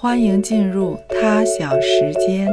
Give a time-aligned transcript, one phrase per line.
[0.00, 2.48] 欢迎进入他想时间。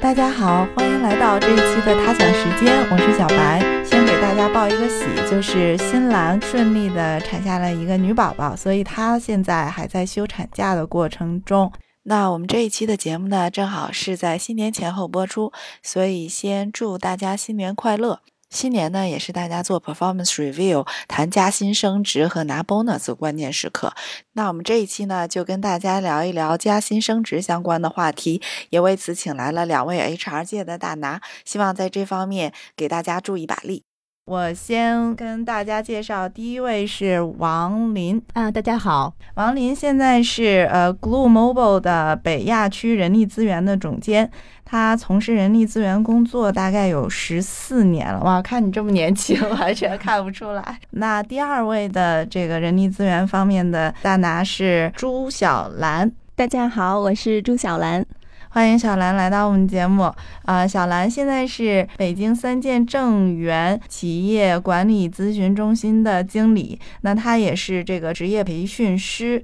[0.00, 3.60] 大家好，欢迎来到这一期的他想时间，我是小白。
[3.84, 11.70] 先给大家报一个喜，就是新兰顺利的产下了一个女宝宝，所以她现在还在休产假的过程中。
[12.04, 15.52] 那我们这一期的节目呢，正好是在新年前后播出，
[15.82, 18.20] 所以先祝大家新年快乐。
[18.50, 23.94] 新年呢，也是大家做 performance review、谈加薪升职和拿 bonus 的关键时刻。
[24.32, 33.89] 那我们这一期呢，就跟大家聊一聊加薪升职相关的话题，也为此请来了两位 HR 界的大拿，希望在这方面给大家助一把力。
[34.26, 44.30] 我先跟大家介绍，第一位是王林啊，大家好，王林现在是呃 Glue Mobile 的北亚区人力资源的总监，
[44.64, 48.22] 他从事人力资源工作大概有十四年了。
[48.22, 50.78] 哇，看你这么年轻， 完全看不出来。
[50.90, 58.06] 那第二位的这个人力资源方面的大拿是朱小兰，大家好，我是朱小兰。
[58.52, 60.12] 欢迎小兰来到我们节目。
[60.44, 69.40] 啊，小兰现在是北京三建正源企业管理咨询中心的经理，那她也是这个职业培训师。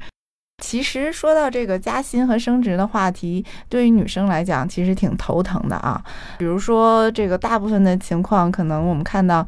[0.60, 6.02] 其实说到这个加薪和升职的话题，对于女生来讲，其实挺头疼的啊。
[6.38, 9.46] 比如说，这个大部分的情况，可能我们看到。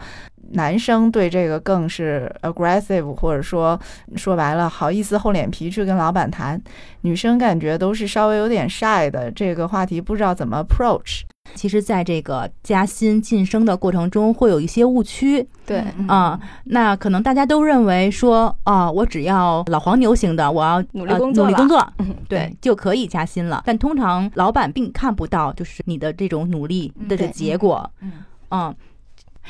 [0.53, 3.79] 男生对这个更是 aggressive，或者说
[4.17, 6.61] 说白了，好意思厚脸皮去跟老板谈。
[7.03, 11.23] 女生感觉都是稍微有点 shy 的，这个话题不知道怎么 approach。
[11.55, 15.47] 其实，在这个加薪晋升的过程中，会有一些误区。
[15.65, 21.93] 对，啊，那可能大家都认为说，啊，我只要老黄牛型的，我要努力工作，努力工作，
[22.29, 23.63] 对，就可以加薪了。
[23.65, 27.91] 但通常老板并看不到，就是你的这种努力的结果。
[28.03, 28.13] 嗯，
[28.51, 28.75] 嗯。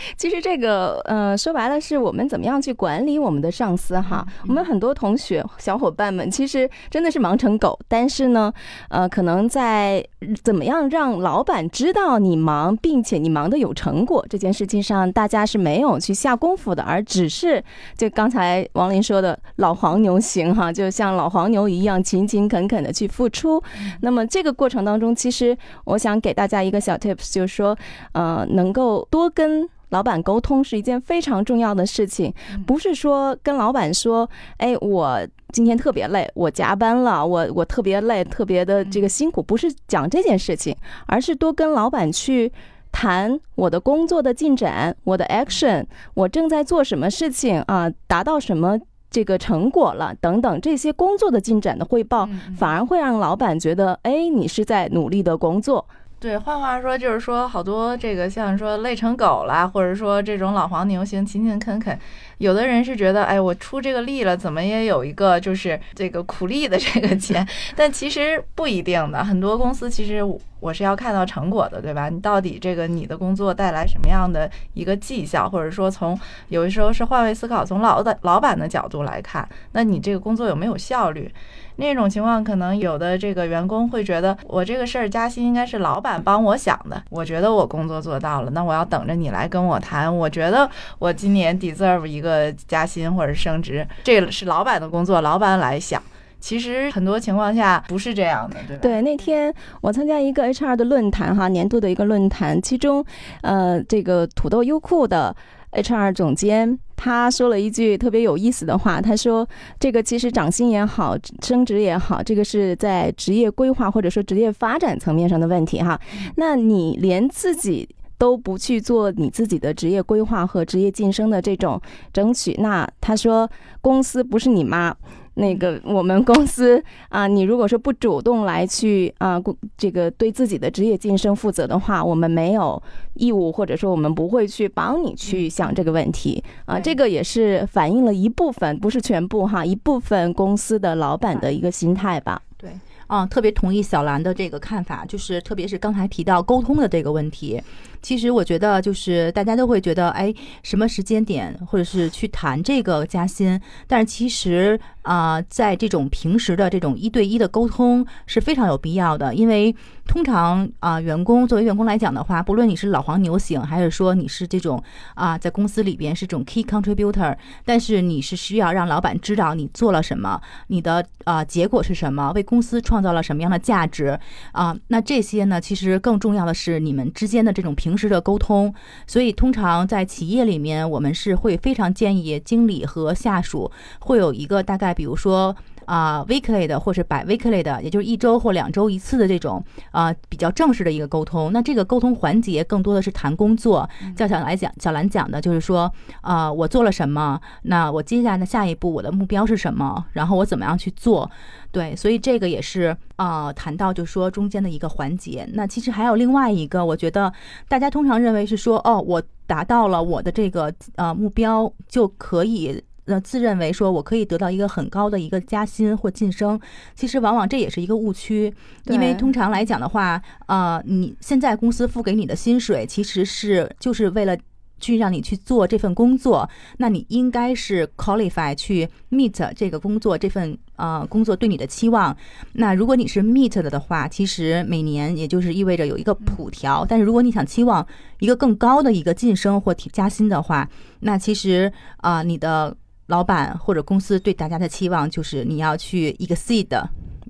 [0.16, 4.26] 其实这个，呃，说白了是我们怎么样去管理我们的上司哈。
[4.46, 8.52] 我们很多同学小伙伴们其实真的是忙成狗，但是呢，
[8.88, 10.04] 呃，可能在
[10.42, 17.62] 怎么样让老板知道你忙，并且你忙的有成果这件事情上，大家是没有去下功夫的，而只是
[17.96, 23.62] 就刚才王林说的老黄牛型哈，就像老黄牛一样勤勤恳恳的去付出。
[24.00, 27.76] 那么这个过程当中，其实我想给大家一个小 tips，就是说，
[28.12, 29.68] 呃，能够多跟。
[29.90, 32.30] 老板沟通是一件非常重要的事情，
[32.66, 35.18] 不是说跟老板说，哎，我
[35.52, 40.76] 今天特别累，我加班了，我我特别累，特别的这个辛苦，不是讲这件事情，
[41.06, 42.52] 而是多跟老板去
[42.92, 48.78] 谈我的工作的进展，我的 action，我正在做什么事情啊，达到什么
[49.10, 52.28] 这个成果了等等这些工作的进展的汇报，
[52.58, 55.86] 反而会让老板觉得，哎，你是在努力的工作。
[56.20, 61.96] 对，换话说就是说，好多这个像说累成狗啦，或者说这种老黄牛型勤勤恳恳，
[62.38, 67.46] 有的人是觉得，哎，我出这个力了，怎么也有一个就是这个苦力的这个钱，
[67.76, 69.22] 但其实不一定的。
[69.22, 70.20] 很多公司其实
[70.58, 72.08] 我是要看到成果的，对吧？
[72.08, 76.18] 你到底这个你的工作带来什么样的一个绩效，或者说从
[76.48, 81.32] 有的时候是换位思考，从老的老板的角度来看，那你这个工作有没有效率？
[81.78, 87.00] 那种情况，可能有的这个员工会觉得，我这个事儿加薪应该是老板帮我想的。
[87.08, 90.14] 我觉得我工作做到了，那我要等着你来跟我谈。
[90.14, 90.68] 我觉得
[90.98, 96.02] 我今年 deserve 一个加薪或者升职，这是老板的工作，老板来想。
[96.40, 98.82] 其实很多情况下不是这样的，对吧？
[98.82, 103.04] 对，那天我参加一个 HR 的论坛，哈，年度的一个论坛，其中，
[103.42, 105.34] 呃，这个土豆优酷的。
[105.70, 109.48] HR 总监他说了一句特别有意思的话，他说
[109.78, 115.98] ：“这个其实涨薪也好，升职也好，这个是在职业规划或者说职业发展层面上的问题哈。
[116.36, 117.88] 那你连自己
[118.18, 121.80] 都不去做你自己的职业规划和职业晋升的这种
[122.12, 123.48] 争取，那他说
[123.80, 124.92] 公司不是你妈。”
[125.38, 129.40] 那个我们公司啊，你如果说不主动来去啊，
[129.76, 132.82] 这个对自己的职业晋升负责的话，我们没有
[133.14, 136.78] 义务，或者说我们不会去帮你去想这个问题啊。
[136.78, 142.42] 这个也是反映了一部分，不是全部哈，一部分公司的老板的一个心态吧。
[142.56, 142.70] 对，
[143.06, 147.62] 啊，特别同意小兰的这个看法，就是特别是刚才提到沟通的这个问题。
[148.00, 153.60] 其实我觉得，就是大家都会觉得，哎，什么时间点，或者是去谈这个加薪？
[153.86, 159.74] 但是其实啊，在这种平时的这种一对一的沟通是非常有必要的，因为
[160.06, 164.82] 通常啊，员工作为员工来讲的话，不论你是老黄牛型，还是说你是这种
[165.14, 174.18] 啊，在公司里边是这种 key contributor，但是你是需要让老板知道你做了什么，你的啊结果是什么，为公司创造了什么样的价值
[174.52, 174.76] 啊？
[174.86, 177.87] 那这些呢，其实更重要的是你们之间的这种平。
[177.88, 178.74] 平时的沟通，
[179.06, 185.56] 所以通常在企业里面，我们是会非常建议经理和下属会有一个大概，比如说
[185.88, 191.50] 啊 weekly 的或是百 weekly 的，也就是一周或两周一次的这种啊比较正式的一个沟通。
[191.50, 193.88] 那这个沟通环节更多的是谈工作。
[194.14, 195.90] 叫小来讲，小兰讲的就是说，
[196.20, 197.40] 啊，我做了什么？
[197.62, 200.04] 那我接下来的下一步我的目标是什么？
[200.12, 201.30] 然后我怎么样去做？
[201.72, 205.48] 对，所以这个也是啊，谈到就是说中间的一个环节。
[205.54, 207.32] 那其实还有另外一个，我觉得
[207.66, 212.82] 大家通常认为是说，哦，我达到了我的这个呃目标就可以。
[213.08, 216.60] 那自认为说我可以得到一个很高的一个加薪或晋升，
[216.94, 224.36] 其实往往这也是一个误区，因为通常来讲的话，呃，你现在公司付给你的薪水其实是就是为了
[224.78, 232.16] 去让你去做这份工作，那你应该是 qualify 去 meet 这个工作这份呃工作对你的期望。
[232.52, 237.84] 那如果你是 meet 的的话，其实每年也就是意味着有一个普调，但是如果你想期望
[238.20, 240.68] 一个更高的一个晋升或提加薪的话，
[241.00, 242.76] 那其实啊你的。
[243.08, 246.68] 老板或者公司对大家的期望就是你要去 exceed，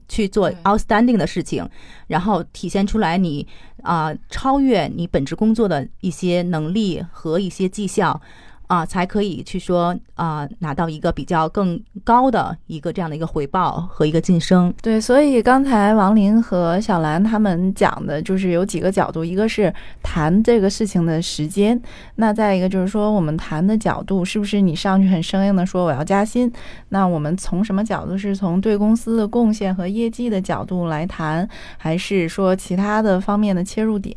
[0.08, 1.68] 去做 outstanding 的事情，
[2.06, 3.46] 然后体现出来你
[3.82, 8.20] 啊超越你本职工作的一些能力和一些绩效。
[8.68, 14.72] 啊，才可以去说啊，拿到一个比较更高的一个这样的一个回报和一个晋升。
[14.80, 21.80] 对，所以刚才王林和小兰他们讲的就是有几个角度，一个是谈这个事情的时间，
[22.14, 26.52] 那再一个就是说我们谈的角度是不是你上去很生硬的说我要加薪？
[26.90, 28.18] 那我们从什么角度？
[28.18, 34.16] 是从对公司的贡献和业绩的角度来谈，还是说其他的方面的切入点？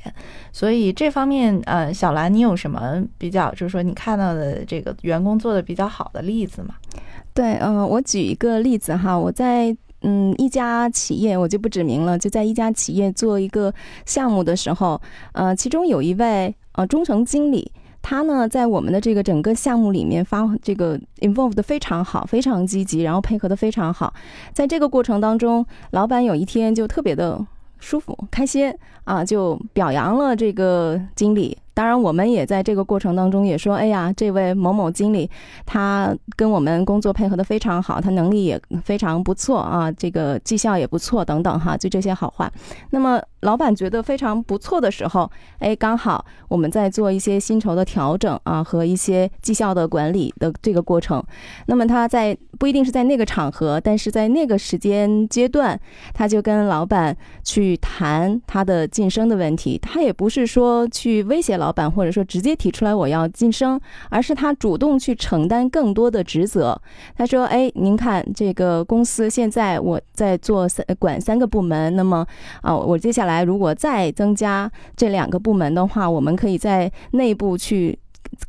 [0.52, 6.74] 所以这方面，呃，小兰，你有什么比较，就是说你看到的呃这个员工做的比较好的例子吗？
[7.34, 13.72] 对，嗯，我举一个例子哈，我在嗯一家企业，我就不指名了，就在一家企业做一个
[14.06, 15.00] 项目的时候，
[15.34, 17.72] 呃，其中有一位呃中层经理，
[18.02, 24.12] 他呢在我们的这个整个项目里面发这个 involved 非常好，非常积极，然后配合的非常好，
[24.54, 27.40] 在这个过程当中，老板有一天就特别的
[27.80, 28.74] 舒服开心。
[29.04, 31.58] 啊，就表扬了这个经理。
[31.74, 35.30] 当然，我们也在这个过程当中也说，哎呀，这位某某经理，
[35.66, 42.52] 他跟我们工作配合的非常好，他能力也非常不错啊，这个绩效也不错，等等哈，就这些好话。
[42.90, 51.24] 那么，老板觉得非常不错的时候，哎，刚好我们在做一些薪酬的调整啊，和一些绩效的管理的这个过程。
[51.68, 55.80] 那么他在不一定是在那个场合，但是在那个时间阶段，
[56.14, 57.16] 他就跟老板
[57.46, 59.80] 去谈他的晋升的问题。
[59.82, 61.61] 他也不是说去威胁。
[61.62, 63.80] 老板或者说直接提出来我要晋升，
[64.10, 66.76] 而是他主动去承担更多的职责。
[67.16, 72.26] 他说：“哎，您看这个公司现在我在做三管三个部门，那么
[72.62, 77.98] 啊，我接下来如果再增加这两个部门的话，我们可以在内部去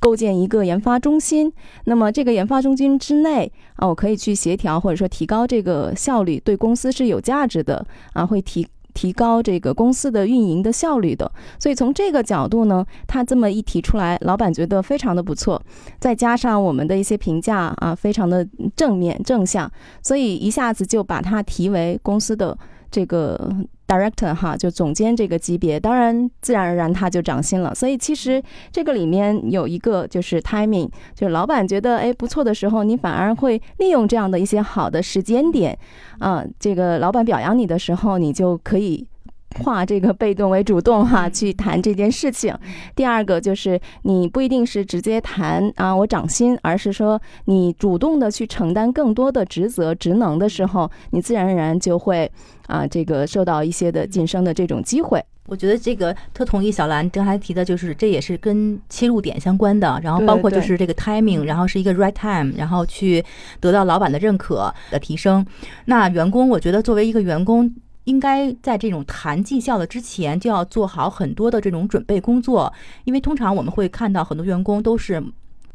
[0.01, 1.53] 构建一个研发中心。
[1.85, 15.61] 那么这个研发中心之内啊，我可以去协调或者说提高这个效率，对公司是有价值的啊，会提。”提高这个公司的运营的效率的，所以从这个角度呢，他这么一提出来，老板觉得非常的不错，
[15.99, 18.47] 再加上我们的一些评价啊，非常的
[18.77, 19.71] 正面正向，
[20.03, 22.57] 所以一下子就把他提为公司的
[22.93, 23.51] 这个。
[23.89, 27.75] director 哈，就总监这个级别，当然自然而然他就涨薪了。
[27.75, 35.79] 所以其实这个里面有一个就是 timing，就是老板觉得哎不错的时候，你反而会利用这样的一些好的时间点，
[36.21, 39.07] 啊，这个老板表扬你的时候，你就可以。
[39.53, 42.57] 化这个被动为主动哈，去谈这件事情。
[42.95, 52.31] 第二个就是你不一定是直接谈啊，我涨薪，而是说你主动的去承担更多的职责职能的时候，你自然而然就会
[52.67, 55.23] 啊，这个受到一些的晋升的这种机会。
[55.47, 63.23] 我觉得这个特同意小兰刚才提的，就是这也是跟切入点相关的，然后包括就是这个 timing，然后是一个 right time，然后去
[63.61, 65.45] 得到老板的认可的提升。
[65.87, 67.75] 那员工，我觉得作为一个员工。
[68.05, 72.73] 应该在这种谈绩效的之前，就要做好很多的这种准备工作，
[73.05, 75.23] 因为通常我们会看到很多员工都是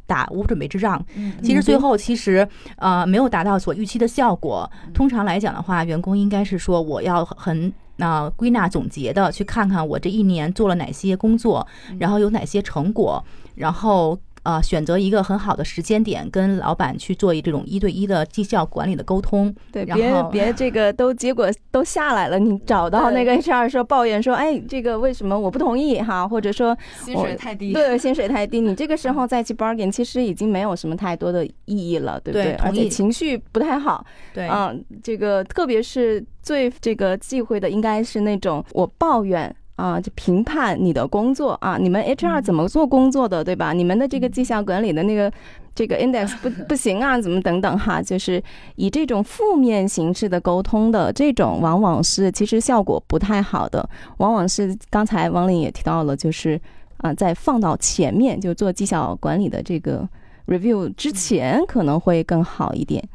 [0.05, 1.03] 打无准备之仗，
[1.41, 4.69] 其实最后其实呃没有达到所预期的效果。
[4.93, 11.65] 通常来讲的话，员工应该是说我要很那归纳总结的去看看我这一年做了哪些工作，
[11.99, 13.23] 然后有哪些成果，
[13.55, 14.19] 然后。
[14.47, 19.53] 啊，选择一个很好的时间点，跟老板去做一这种一对一的绩效管理的沟通。
[19.73, 26.25] 对，别 别这个都结果都下来了，你找到那个 HR 说抱怨说，哎，这个为什么我不同意哈？
[26.25, 32.53] 或者说薪水太低，对，薪水太低，你这个时候再去 bargain，其实已经没有什么太多的意义了，对不对？
[32.53, 34.05] 而且情绪不太好。
[34.33, 39.53] 对，嗯，这个特别是最这个忌讳的，应该是那种我抱怨。
[39.77, 43.71] 啊，就评判你的工作啊，你们 HR 怎么做工作的，对吧？
[43.73, 45.31] 你们的这个绩效管理的那个
[45.73, 48.43] 这个 index 不不行啊，怎么等等哈，就是
[48.75, 56.59] 以这种负面形式的沟通的这种，往往是其实效果不太好的，往往是刚才王林也提到了，就是
[56.97, 60.09] 啊，在放到前面就做绩效管理的这个
[60.47, 63.07] review 之前，可能会更好一点。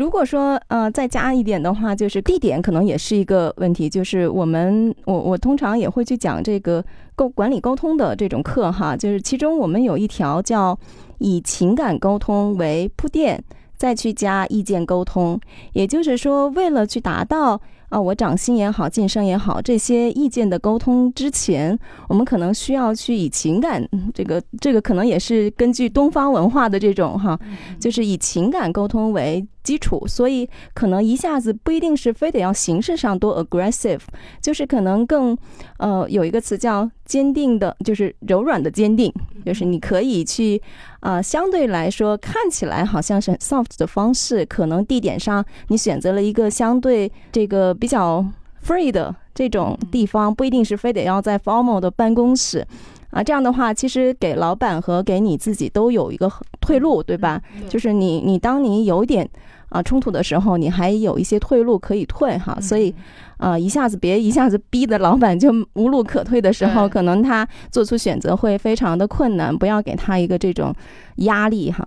[0.00, 3.86] 如果说呃再加一点的话，就是地点可能也是一个问题。
[3.86, 6.82] 就是我们我我通常也会去讲这个
[7.14, 10.78] 沟管理沟通的这种课哈，就是其中我们有一条叫
[11.18, 13.44] 以情感沟通为铺垫，
[13.76, 15.38] 再去加意见沟通。
[15.74, 21.78] 也就是说，为了去达到啊我涨薪也好，晋升也好，这些意见的沟通之前，
[22.08, 27.38] 我们可能需要去以情感这个这个可能也是根据东方文化的这种哈，
[27.78, 29.46] 就是以情感沟通为。
[29.62, 34.00] 基础，所以可能一下子不一定是非得要形式上多 aggressive，
[34.40, 35.36] 就是可能更，
[35.76, 39.12] 呃，有一个词叫坚定的，就是柔软的坚定，
[39.44, 40.60] 就是你可以去，
[41.00, 48.24] 啊，相对来说看起来好像是 soft 的方式，可能地点上你选择了一个相对这个比较
[48.64, 52.64] free 的这种地方，不一定是非得要在 formal 的办公室。
[53.10, 57.42] 啊，这样的话，其实给老板和给你自己都有一个退路，对吧？
[57.68, 59.28] 就是你，你当你有点
[59.68, 62.56] 啊冲突的时候，你还有一些退路可以退哈。
[62.60, 62.94] 所以，
[63.38, 69.56] 啊，一下子别一下子逼的老板就无路可退的时候，可能他做出选择会非常的困难。
[69.58, 70.72] 不要给他一个这种
[71.16, 71.84] 压力哈。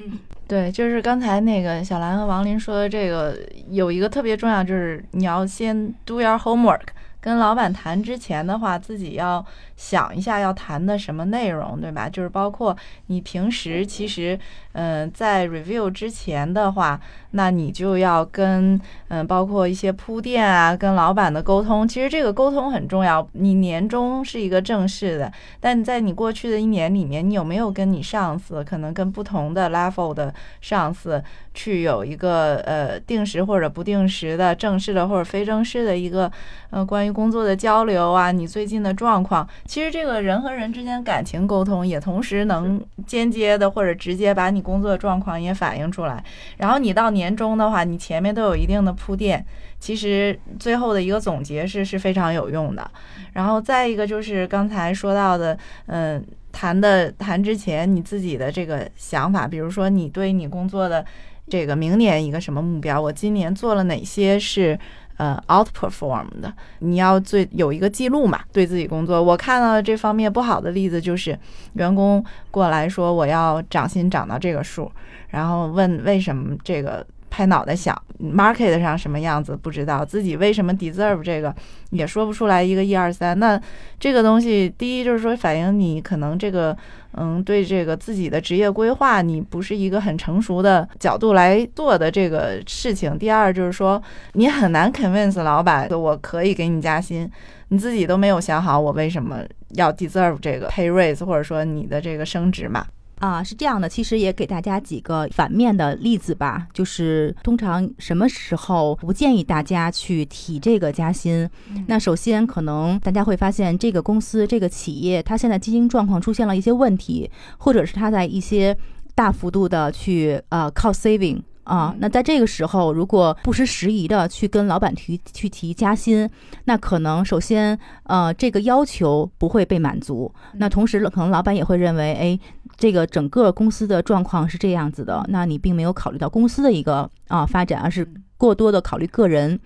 [0.48, 3.38] 对，就是刚才那个小兰和王林说的这个，
[3.70, 6.82] 有一个特别重要，就是你要先 do your homework。
[7.22, 9.44] 跟老板谈之前的话，自己要
[9.84, 12.08] 想一下要谈的什么内容，对吧？
[12.08, 12.76] 就是包括
[13.08, 14.40] 你平时其实，
[14.72, 16.98] 嗯，在 review 之前的话，
[17.32, 21.86] 那你就要跟，嗯，包括一些铺垫啊，跟老板的沟通。
[21.86, 23.28] 其实这个沟通很重要。
[23.34, 31.22] 你年终是一个正式的，但在你过去的一年里面，你有没有跟你上司，可能跟不同的 level 的上司
[31.54, 36.32] 去有一个呃定时或者不定时的正式的或者非正式的一个
[36.70, 37.12] 呃关于。
[37.14, 46.24] 工作的交流啊，你最近的状况，其实这个人和人之间感情沟通，也同时能间接的或者直接把你工作状况也反映出来。
[46.58, 49.44] 然后你到年终的话，你前面都有一定的铺垫，
[49.80, 52.88] 其实最后的一个总结是是非常有用的。
[53.32, 61.04] 然后再一个就是刚才说到的，嗯，谈的谈之前你自己的这个想法，比如说你对你工作的
[61.50, 64.78] 这个明年一个什么目标，我今年做了哪些是。
[65.18, 69.22] 呃，outperform 的，你要最有一个记录嘛，对自己工作。
[69.22, 71.38] 我看到这方面不好的例子就是，
[71.74, 74.92] 员工过来说我要涨薪涨到这个数，
[75.30, 77.06] 然后问为什么这个。
[77.36, 81.52] 拍脑袋想，market 上什么样子不知道，自己为什么 deserve 这个
[81.90, 83.40] 也说不出来一个一二三。
[83.40, 83.60] 那
[84.00, 86.78] 这个东西，第一就是说反映你可能这个，
[87.16, 93.18] 嗯，对这个自己的职业规划，你不是一个很成熟的角度来做的这个事情。
[93.18, 94.02] 第二就是说，
[94.34, 97.30] 你很难 convince 老板，我可以给你加薪，
[97.70, 99.40] 你自己都没有想好我为什么
[99.76, 102.86] 要 deserve 这个 pay raise，或者说你的这个升职嘛。
[103.24, 106.68] 啊，是这样的，其实也给大家几个反面的例子吧。
[106.74, 111.50] 就是通常什么时候不建议大家去提这个加薪？
[111.88, 118.78] 那首先可能大家会发现，这个公司、这个企业，它现在经营状况出现了一些问题，或者是它在一些
[119.16, 121.96] 大幅度的去呃 cost saving 啊。
[122.00, 126.30] 那在这个时候，如果不失时宜的去跟老板提去提加薪，
[126.66, 130.30] 那可能首先呃这个要求不会被满足。
[130.56, 132.40] 那同时可能老板也会认为，哎。
[132.78, 139.60] 这个整个公司的状况是这样子的，那你并没有考虑到公司的一个啊发展，而是过多的考虑个人。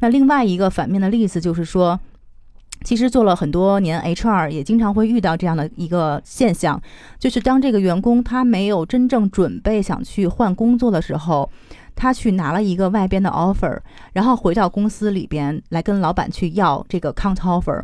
[0.00, 1.98] 那另外一个反面的例子就是说，
[2.82, 6.80] 其实做了很多年 HR，也经常会遇到这样的一个现象，
[7.18, 11.50] 就是当这个员工他没有真正准备想去换工作的时候，
[11.94, 13.78] 他去拿了一个外边的 offer，
[14.12, 17.82] 然后回到公司里边来跟老板去要这个 counter offer。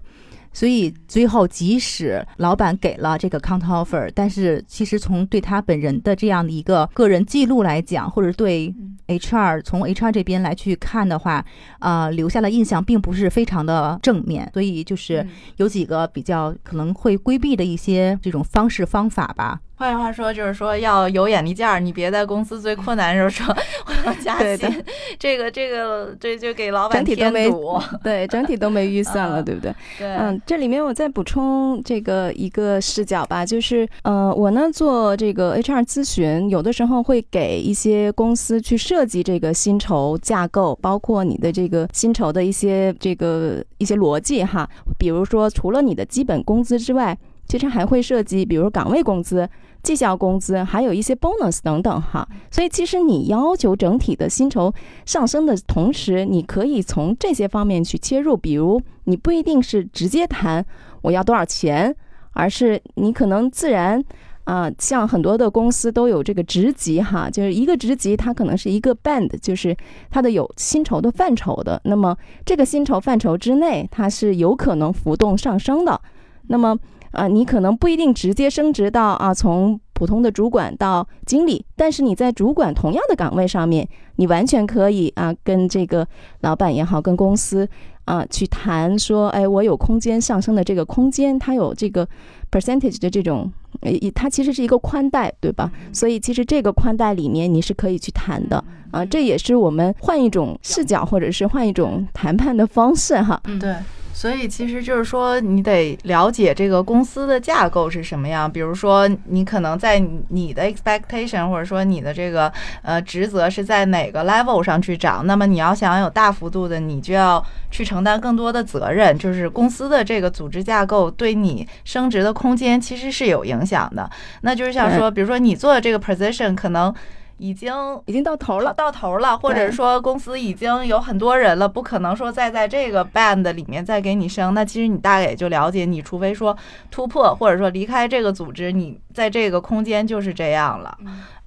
[0.52, 8.75] 所以最后，即使老板给了这个 counter offer，但是其实从对他本人的这样的一个个人记录来讲，或者对
[9.09, 11.44] HR 从 HR 这边来去看的话，
[11.78, 14.50] 啊，留下的印象并不是非常的正面。
[14.52, 19.61] 所以就是有几个比较可能会规避的一些这种方式方法吧。
[19.82, 24.70] 换句话说，就是说要有眼力见儿，你别在公司最困难的时候说我要加 薪，
[25.18, 27.50] 这个这个这就给老板整体都没。
[28.00, 29.74] 对，整体都没预 算了，对不对？
[29.98, 30.06] 对。
[30.06, 44.64] 嗯，这里面我再补充这个一个视角吧，就是呃，我呢做这个 HR 咨询，有的时候会给一些公司去设计这个薪酬架构，包括你的这个薪酬的一些这个一些逻辑哈，
[44.96, 49.50] 比如说除了你的基本工资之外，其实还会涉及，比如岗位工资。
[49.82, 52.26] 绩效工资，还有一些 bonus 等等哈。
[52.50, 54.72] 所以其实你要求整体的薪酬
[55.04, 60.64] 上升的同时，你可以从这些方面去切入，比如你不一定是直接谈
[61.02, 61.94] 我要多少钱，
[62.32, 64.02] 而是你可能自然。
[64.44, 69.76] 啊，像很多的公司都有这个职级哈，就是一个职级，它可能是一个 band，就是
[70.10, 71.80] 它的有薪酬的范畴的。
[71.84, 76.00] 那么这个薪酬范畴之内，它是有可能浮动上升的。
[76.48, 76.76] 那么
[77.12, 86.07] 啊，你可能不一定直接升职到啊，从普通的主管到经理，但是你在主管同样的岗位上面，你完全可以啊，跟这个
[86.40, 87.69] 老板也好，跟公司
[88.07, 92.09] 啊去谈说，哎，我有空间上升的这个空间，它有这个
[92.50, 93.52] percentage 的这种。
[93.81, 95.73] 呃，它其实是一个宽带，对吧？
[95.92, 103.40] 所以其实这个宽带里面你是可以去谈的啊，这也是我们换一种视角或者是换一种谈判的方式哈。
[103.45, 103.75] 嗯，对。
[104.12, 108.50] 所以其实就是说，你得了解这个公司的架构是什么样。
[108.50, 112.52] 比如说，你可能在你的 expectation 或者说你的这个
[112.83, 119.19] 呃职责是在哪个 level 上去涨，那么你要想有大幅度的，你就要去承担更多的责任。
[119.19, 124.09] 就是公司的这个组织架构对你升职的空间其实是有影响的。
[124.42, 126.95] 那就是像说，比如说你做的这个 position 可能。
[127.42, 127.72] 已经
[128.06, 134.54] 已经到头了，到头了，或者说公司已经有很多人了，不可能说再在这个 band 里面再给你升。
[134.54, 136.56] 那其实你大概也就了解，你除非说
[136.88, 140.96] 突破，或者说离开这个组织，你在这个空间就是这样了。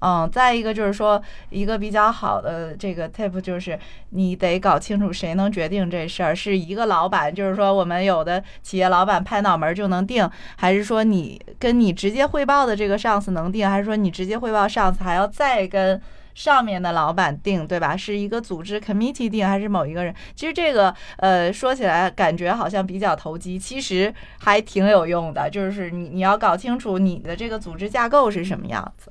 [0.06, 1.20] 嗯，再一个就是说，
[1.50, 3.76] 一个比较好的这个 tip 就是，
[4.10, 16.00] 你得搞清楚谁能决定这事儿，是一个老板，就是说我们有的企业老板拍脑门就能定，还是说你跟你直接汇报的这个上司能定，还是说你直接汇报上司还要再跟
[16.36, 17.96] 上面的老板定，对吧？
[17.96, 20.14] 是一个组织 committee 定，还是某一个人？
[20.36, 29.10] 其实这个呃说起来感觉好像比较投机，其实还挺有用的，就是你你要搞清楚你的这个组织架构是什么样子。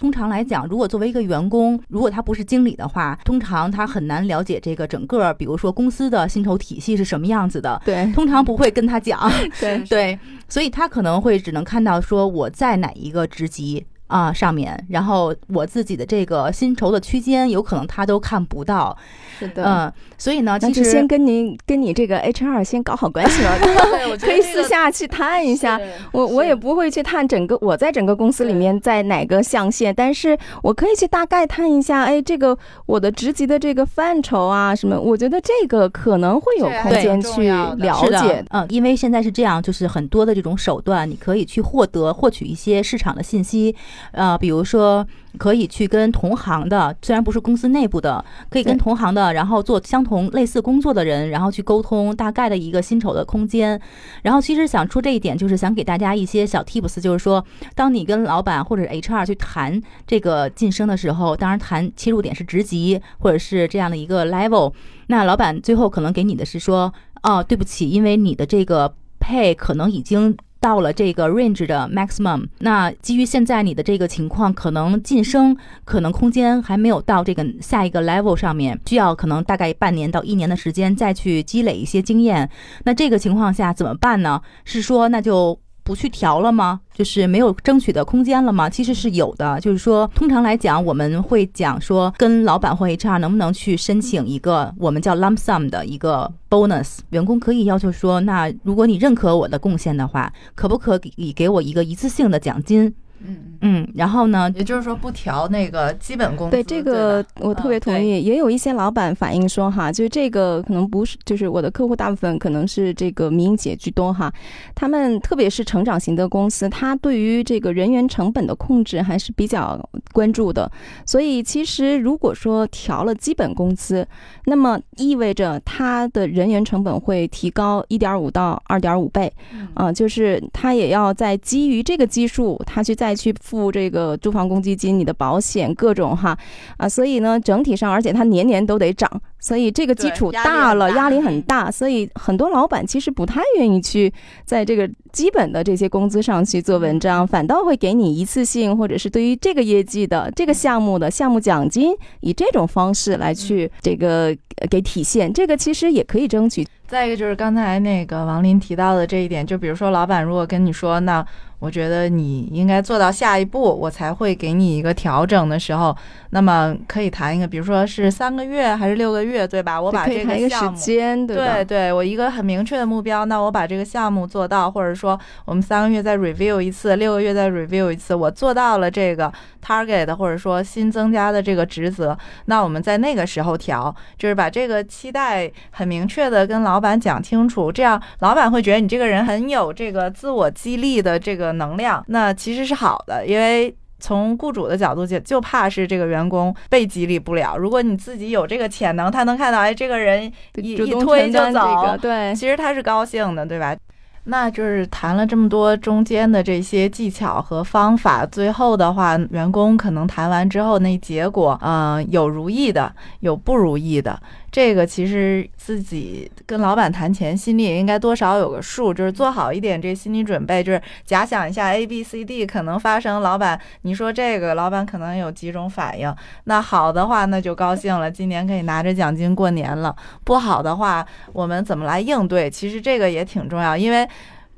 [0.00, 7.80] 通常来讲，如果作为一个员工，如果他不是经理的话，通常他很难了解这个整个，比如说公司的薪酬体系是什么样子的。
[7.84, 9.30] 对，通常不会跟他讲。
[9.60, 13.84] 对 对，所以他可能会只能看到说我在哪一个职级。
[14.10, 18.96] 啊，上面，然后我自己的这个薪酬的区间，有可能他都看不到，
[19.38, 23.56] 是的，嗯，所以呢，其实先跟您跟你这个 HR 先搞好关系了，
[24.20, 25.80] 可以私下去探一下。
[26.12, 38.44] 我我也不会去探整个我在整个公司里面在哪个象限，但是我可以去大概探一下，哎，这个我的职级的这个范畴啊，什么，我觉得这个可能会有空间去了解。
[38.50, 43.76] 嗯，因为现在是这样，就是很多的这种手段，你可以去获得获取一些市场的信息。
[44.12, 45.06] 呃，比如说
[45.38, 53.80] 可以去跟同行的，虽然不是公司内部的，可以跟同行的，然后做相同类似工作的人，然后去沟通大概的一个薪酬的空间。
[54.22, 64.72] 然后其实想出这一点，就是想给大家一些小 tips，就是说，当你跟老板或者 HR 去谈这个晋升的时候，当然谈切入点是职级或者是这样的一个 level，
[65.06, 70.36] 那老板最后可能给你的是说，哦，对不起，因为你的这个 pay 可能已经。
[70.60, 82.48] 到了这个 range 的 maximum，那基于现在你的这个情况，可能晋升可能空间还没有到这个下一个 level 上面，需要可能大概半年到一年的时间再去积累一些经验。
[82.84, 84.40] 那这个情况下怎么办呢？
[84.64, 85.58] 是说那就。
[85.90, 86.80] 不去调了吗？
[86.94, 88.70] 就是没有争取的空间了吗？
[88.70, 89.58] 其实是有的。
[89.60, 96.98] 就是说，通常来讲，我们会讲说，跟老板或 HR 能不能去申请一个我们叫 lump sum 的一个 bonus。
[97.10, 102.94] 员工可以要求说，那如果你认可我的贡献的话，可不可以给我一个一次性的奖金？
[103.22, 104.50] 嗯嗯，然后呢？
[104.56, 106.52] 也就是说不调那个基本工资。
[106.52, 108.22] 对这个，我特别同意。
[108.22, 114.32] 也有一些老板反映说，哈，就是这个可能不是，就是我的客户大部分可能是这个民营企业居多哈。
[114.74, 119.78] 他们特别是成长型的公司，他对于这个人员成本的控制还是比较
[120.12, 120.70] 关注的。
[121.04, 124.06] 所以其实如果说调了基本工资，
[124.46, 129.30] 那么意味着他的人员成本会提高一点五到二点五倍。
[129.74, 133.09] 啊，就是他也要在基于这个基数，他去再。
[133.10, 136.38] 再去付这个住房公积金、你的保险各种哈。
[136.76, 144.12] 啊，所以呢，整体上，而且它年年都得涨，所以这个基础大了，压力很大，所以很多老板其实不太愿意去
[144.44, 154.36] 在这个基本的这些工资上去做文章，反倒会给你一次性或者是对于这个业绩的这个项目的项目奖金，以这种方式来去这个
[154.70, 156.66] 给体现，这个其实也可以争取。
[156.86, 161.24] 再一个就是刚才那个王林提到的这一点，就比如说老板如果跟你说那。
[161.60, 165.94] 我觉得你应该做到下一步，我才会给你一个调整的时候，
[166.30, 169.29] 那么可以谈一个，比如说是三个月还是六个月。
[169.30, 169.80] 月，对吧？
[169.80, 170.78] 我把这个时项目。
[170.78, 171.36] 间，对？
[171.36, 179.32] 对对，我一个很明确的目标，那我把这个项目做到，或者说我们三个月再 review 一次，六个月再 review 一次，我做到了这个
[179.64, 182.16] target，或者说新增加的这个职责，
[182.46, 193.74] 那我们在那个时候调，就是把这个期待很明确的跟老板讲清楚，这样老板会觉得你这个人很有这个自我激励的这个能量，那其实是好的，因为。
[194.00, 197.56] 从雇主的角度就就怕是这个员工被激励不了。
[197.56, 200.24] 如果你自己有这个潜能，他能看到，哎，这个人
[200.56, 203.76] 一一推就走，个，对，其实他是高兴的，对吧？
[204.24, 214.20] 那就是谈了这么多中间的这些技巧和方法，最后的话，员工可能谈完之后，那结果，嗯、有如意的，有不如意的。
[214.52, 226.12] 这个其实自己跟老板谈钱，心里也应该多少有个数，就是做好一点这心理准备，就是假想一下 A、B、C、D 可能发生，老板你说这个，老板可能有几种反应。
[226.44, 229.94] 那好的话，那就高兴了，今年可以拿着奖金过年了。
[230.24, 232.50] 不好的话，我们怎么来应对？
[232.50, 234.08] 其实这个也挺重要，因为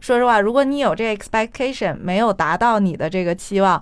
[0.01, 3.81] 说实话，如果你有这 expectation 没有达到你的这个期望，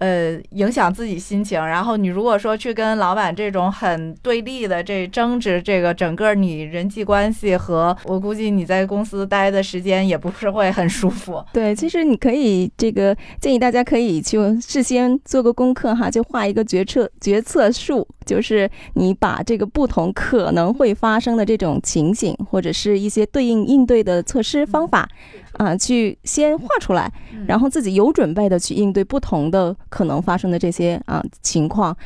[0.00, 1.64] 呃，影响自己心情。
[1.64, 11.42] 然后你如果说去跟老板这种很对立的这争执，这个整个你人际关系和我估计你在公司待的时间也不是会很舒服。
[11.52, 25.08] 对，其实你可以这个建议大家可以就事先做个功课哈，就画一个决策决策树，就是你把这个不同可能会发生的这种情景，或者是一些对应应对的措施方法
[25.54, 27.12] 啊、去先画出来，
[27.46, 31.96] 然后自己有准备的去应对不同的可能发生的这些啊、情况。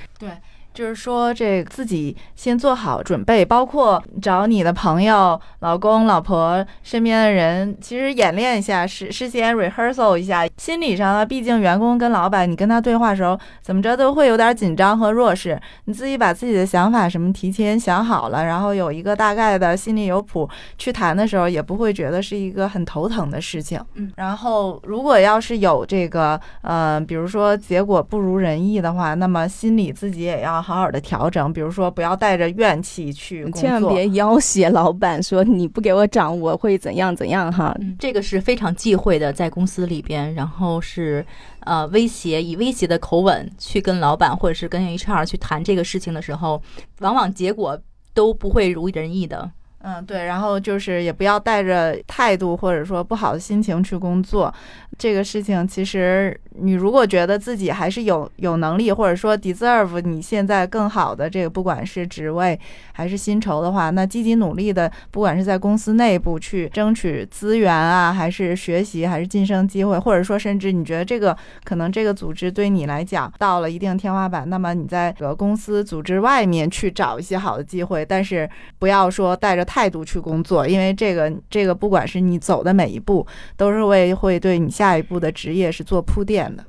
[0.78, 10.46] 就是说，这自己先做好准备，包括找你的朋友、老公、老婆、身边的人，其实演练一下，事事先 rehearsal 一下。
[10.56, 15.60] 心理上呢，毕竟员工跟老板，你跟他对话的时候，怎么着都会有点紧张和弱势。
[15.86, 23.84] 你自己把自己的想法什么提前想好了，然后有一个大概的心里有谱，去谈的时候也不会觉得是一个很头疼的事情。
[23.94, 37.74] 嗯，然后如果要是有这个，呃，比如说结果不如人意的话，那么心里自己也要好好的调整，比如说不要带着怨气去工作，千万别要挟老板说你不给我涨，我会怎样怎样哈。
[37.80, 41.24] 嗯，这个是非常忌讳的，在公司里边，然后是
[41.60, 46.60] 呃威胁，以威胁的口吻去跟老板或者是跟 HR 去谈这个事情的时候，
[47.00, 47.80] 往往结果
[48.12, 49.50] 都不会如人意的。
[49.80, 54.52] 嗯，对，然后就是也不要带着态度或者说不好的心情去工作。
[54.98, 62.58] 这个事情其实你如果觉得自己还是有有能力，或者说 deserve 你现在更好的这个不管是职位
[62.92, 86.64] 还是薪酬的话，那积极努力的，不管是在公司内部去争取资源啊，还是学习，还是晋升机会，或者说甚至你觉得这个可能这个组织对你来讲到了一定天花板，那么你在这个公司组织外面去找一些好的机会，但是不要说带着态度去工作，因为这个这个不管是你走的每一步，都是为会对你下一步的职业是做铺垫的。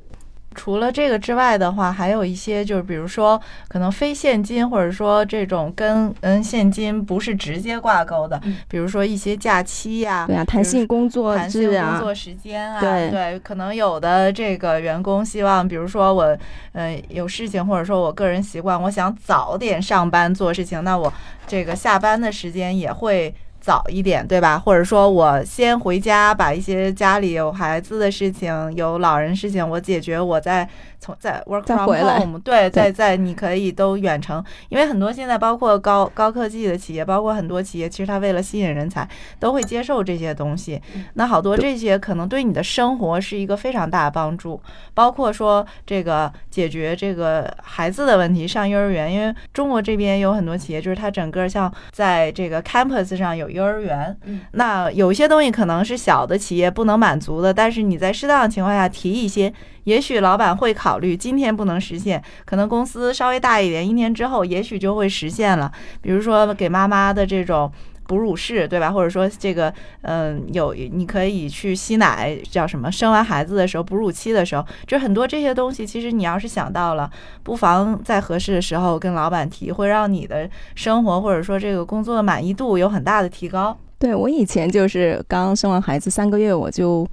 [0.60, 16.38] 除了这个之外的话，还有一些就是，比如说可能非现金，或者说这种跟嗯现金不是直接挂钩的，嗯比如说一些假期呀、对啊，弹性工作弹性工作时间啊，对可能有的这个员工希望，比如说我，
[16.74, 21.14] 呃，有事情或者说我个人习惯，我想早点上班做事情，那我
[21.48, 23.34] 这个下班的时间也会。
[23.60, 24.58] 早一点，对吧？
[24.58, 30.68] 或者说我先回家，把一些家里有孩子的事情、有老人事情我解决，我再
[31.00, 39.08] 从在 work 再 from home，对， 在在你可以都远程，因为很多现在包括高高科技的企业，包括很多企业，其实它为了吸引人才，
[39.40, 40.82] 都会接受这些东西。
[41.14, 44.62] 那好多这些可能对你的生活是一个非常大的帮助，
[44.94, 59.54] 包括说这个解决这个孩子的问题，上幼儿园，因为中国这边有很多企业，就是它整个像在这个 campus 上有幼儿园，嗯，那有一些东西可能是小的企业不能满足的，但是你在适当的情况下提一些，
[59.90, 65.72] 也许老板会考虑，今天不能实现，可能公司稍微大一点，一年之后也许就会实现了，
[66.02, 67.72] 比如说给妈妈的这种。
[68.10, 68.90] 哺乳室，对吧？
[68.92, 69.72] 或者说这个，
[70.02, 72.92] 嗯，有你可以去吸奶，叫什么？
[72.92, 77.08] 生完孩子的时候，哺乳期的时候，就很多这些东西，其实你要是想到了，
[77.44, 83.78] 不妨在合适的时候跟老板提，会让你的生活或者说这个工作的满意度有很大的提高。
[84.00, 87.08] 对我以前就是刚生完孩子三个月我就。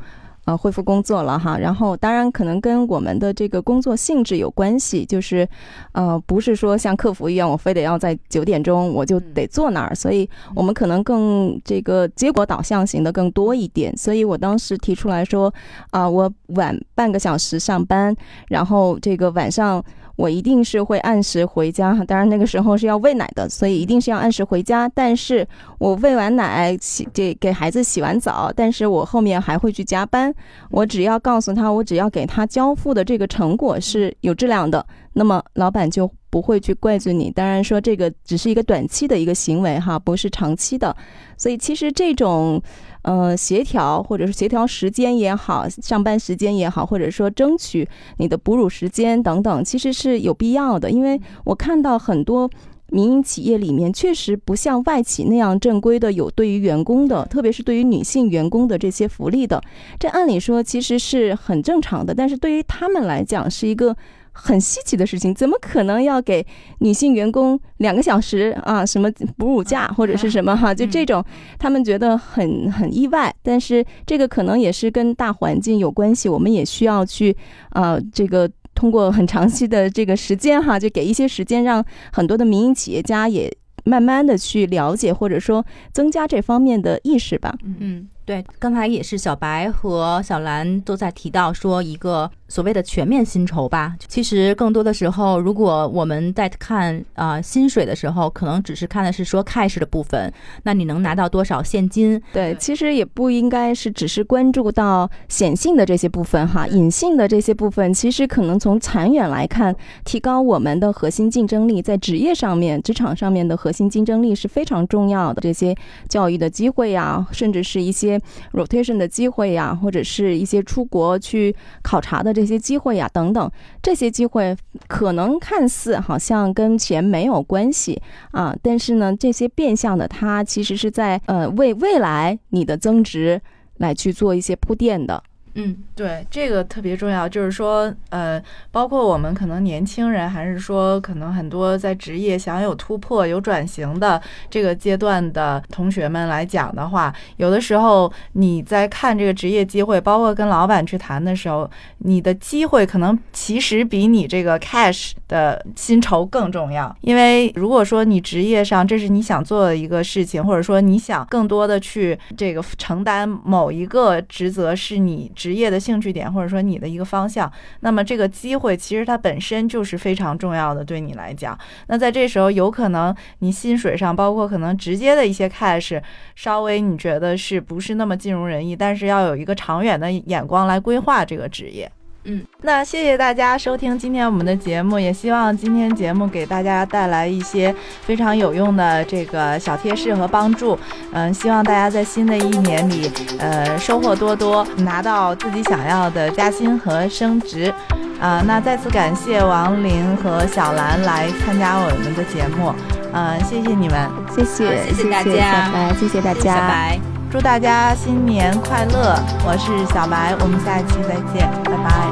[0.47, 5.47] 呃，恢复工作了哈，然后当然可能跟我们的这个工作性质有关系，就是，
[5.91, 15.53] 呃，不是说像客服一样，我非得要在九点钟我就得坐那儿，所以我们可能更这个结果导向型的更多一点，所以我当时提出来说，
[15.91, 18.15] 啊、我晚半个小时上班，
[18.47, 19.85] 然后这个晚上
[20.17, 21.95] 我一定是会按时回家。
[22.07, 24.89] 当然那个时候是要喂奶的，所以一定是要按时回家。
[24.89, 25.47] 但是
[25.79, 30.35] 我喂完奶，洗给给孩子洗完澡，但是我后面还会去加班。
[30.71, 34.85] 我只要告诉他，我只要给他交付的这个成果是有质量的，
[35.17, 37.31] 那么老板就不会去怪罪你。
[37.31, 40.97] 当然说这个只是一个短期的一个行为哈，不是长期的。
[41.37, 42.63] 所以其实这种。
[43.07, 50.91] 呃，协调或者是协调时间也好，上班时间也好，或者说争取你的哺乳时间等等，其实是有必要的。
[50.91, 52.51] 因为我看到很多
[52.89, 59.63] 民营企业里面，确实不像外企那样正规的有对于员工的，特别是对于女性员工的这些福利的。
[60.01, 63.97] 这按理说其实是很正常的，但是对于他们来讲是一个。
[64.39, 66.47] 很稀奇的事情，怎么可能要给
[66.81, 68.85] 女性员工两个小时啊？
[68.85, 70.75] 什么哺乳假或者是什么哈？
[70.75, 71.25] 就这种，
[71.59, 73.35] 他们觉得很很意外。
[73.43, 77.35] 但是这个可能也是跟大环境有关系，我们也需要去
[77.71, 83.51] 啊，这个通过很长期的这个时间哈，就给一些时间，让很多的民营企业家也
[83.85, 87.55] 慢慢的去了解，或者说增加这方面的意识吧。
[87.65, 88.09] 嗯。
[88.27, 93.95] 对，刚才也是小白和小兰都在提到说一个所谓的全面薪酬吧。
[94.09, 100.33] 其实更多的时候，如果我们在看啊薪水的时候，可能只是看的是说 cash 的部分，
[100.63, 102.21] 那你能拿到多少现金？
[102.33, 115.41] 对，其实也不应该是只是关注到显性的这些部分哈，隐性的这些部分，其实可能从长远来看，提高我们的核心竞争力，在职业上面、职场上面的核心竞争力是非常重要的。
[115.41, 115.75] 这些
[116.09, 118.21] 教育的机会呀，甚至是一些。
[118.53, 123.51] rotation 的机会呀，或者是一些出国去考察的这些机会呀，等等，
[123.83, 124.55] 这些机会
[124.87, 133.41] 可能看似好像跟钱没有关系啊，但是呢，这些变相的，它其实是在呃为未来你的增值
[133.79, 135.23] 来去做一些铺垫的。
[135.59, 138.39] 嗯，对，这个特别重要，就是说，呃，
[138.71, 165.33] 包括我们可能年轻人，还是说可能很多在职业想有突破、有转型的这个阶段的同学们来讲的话，有的时候你在看这个职业机会，包括跟老板去谈的时候，你的机会可能其实比你这个 cash 的薪酬更重要，因为如果说你职业上这是你想做的一个事情，或者说你想更多的去这个承担某一个职责，是你。
[165.47, 167.49] 职业的兴趣点，或者说你的一个方向，
[167.83, 171.57] 那么这个机会其实它本身就是非常重要的，对你来讲。
[171.87, 176.03] 那在这时候，有可能你薪水上，包括可能直接的一些 cash，
[176.35, 178.75] 稍微你觉得是不是那么尽如人意？
[178.75, 181.89] 但是要有一个长远的眼光来规划这个职业。
[182.29, 190.77] 嗯，那谢谢大家收听今天我们的节目，也希望今天节目给大家带来一些非常有用的这个小贴士和帮助。
[191.13, 197.73] 嗯，希望大家在新的一年里，呃，收获多多，拿到自己想要的加薪和升职。
[198.21, 202.75] 啊，那再次感谢王林和小兰来参加我们的节目。
[203.13, 207.16] 嗯，谢谢你们，谢谢，谢谢大家，拜拜谢谢大家，小白。
[207.31, 209.19] 祝大家新年快乐！
[209.45, 212.07] 我是小白，我们下期再见，拜拜。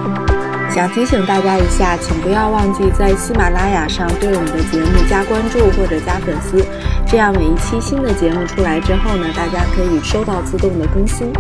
[0.75, 6.59] 想提醒大家一下，请不要忘记在喜马拉雅上对我们的节目加关注或者加粉丝，
[7.07, 11.33] 这样每一期新的节目出来之后呢，大家可以收到自动的更新。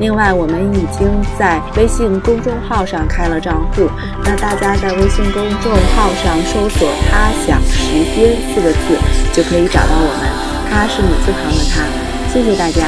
[0.00, 1.06] 另外，我们已经
[1.38, 3.88] 在微信公众号上开了账户，
[4.24, 8.98] 那大家在微信公众号上搜索“他想时间”四个字，
[9.32, 10.26] 就可以找到我们。
[10.68, 11.86] 他是女字旁的他。
[12.32, 12.86] 谢谢大家。